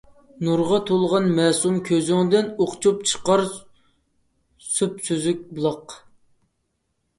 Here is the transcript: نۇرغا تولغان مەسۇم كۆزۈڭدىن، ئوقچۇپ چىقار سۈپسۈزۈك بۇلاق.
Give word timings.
نۇرغا 0.45 0.77
تولغان 0.89 1.27
مەسۇم 1.39 1.77
كۆزۈڭدىن، 1.89 2.49
ئوقچۇپ 2.65 3.05
چىقار 3.11 3.45
سۈپسۈزۈك 4.71 5.47
بۇلاق. 5.55 5.97